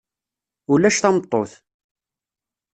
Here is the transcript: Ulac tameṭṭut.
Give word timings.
Ulac 0.71 0.97
tameṭṭut. 0.99 1.51